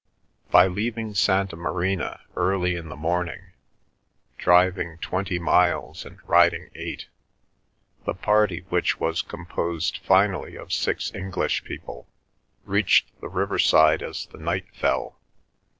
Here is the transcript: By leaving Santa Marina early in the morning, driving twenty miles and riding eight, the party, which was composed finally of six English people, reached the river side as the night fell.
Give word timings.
By 0.49 0.65
leaving 0.65 1.13
Santa 1.13 1.55
Marina 1.55 2.21
early 2.35 2.75
in 2.75 2.89
the 2.89 2.95
morning, 2.95 3.51
driving 4.39 4.97
twenty 4.97 5.37
miles 5.37 6.05
and 6.07 6.17
riding 6.27 6.71
eight, 6.73 7.05
the 8.07 8.15
party, 8.15 8.65
which 8.69 8.99
was 8.99 9.21
composed 9.21 9.99
finally 9.99 10.55
of 10.55 10.73
six 10.73 11.13
English 11.13 11.63
people, 11.65 12.07
reached 12.65 13.21
the 13.21 13.29
river 13.29 13.59
side 13.59 14.01
as 14.01 14.25
the 14.25 14.39
night 14.39 14.65
fell. 14.73 15.19